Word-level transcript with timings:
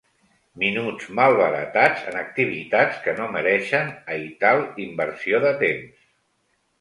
Minuts 0.61 1.09
malbaratats 1.17 2.07
en 2.11 2.15
activitats 2.21 2.97
que 3.03 3.13
no 3.19 3.27
mereixen 3.35 3.91
aital 4.15 4.65
inversió 4.87 5.43
de 5.45 5.53
temps. 5.61 6.01